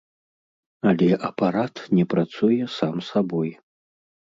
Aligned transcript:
Але 0.91 1.09
апарат 1.29 1.75
не 1.99 2.07
працуе 2.15 2.71
сам 2.79 2.95
сабой. 3.13 3.49